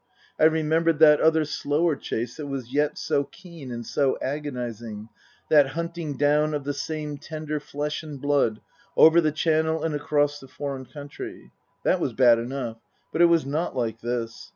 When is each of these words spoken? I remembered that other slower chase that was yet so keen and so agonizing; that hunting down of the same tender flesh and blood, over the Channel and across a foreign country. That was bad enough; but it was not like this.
I 0.39 0.45
remembered 0.45 0.97
that 0.97 1.21
other 1.21 1.45
slower 1.45 1.95
chase 1.95 2.37
that 2.37 2.47
was 2.47 2.73
yet 2.73 2.97
so 2.97 3.25
keen 3.25 3.69
and 3.69 3.85
so 3.85 4.17
agonizing; 4.19 5.09
that 5.51 5.67
hunting 5.77 6.17
down 6.17 6.55
of 6.55 6.63
the 6.63 6.73
same 6.73 7.19
tender 7.19 7.59
flesh 7.59 8.01
and 8.01 8.19
blood, 8.19 8.61
over 8.97 9.21
the 9.21 9.31
Channel 9.31 9.83
and 9.83 9.93
across 9.93 10.41
a 10.41 10.47
foreign 10.47 10.85
country. 10.87 11.51
That 11.83 11.99
was 11.99 12.13
bad 12.13 12.39
enough; 12.39 12.77
but 13.13 13.21
it 13.21 13.25
was 13.25 13.45
not 13.45 13.75
like 13.75 14.01
this. 14.01 14.49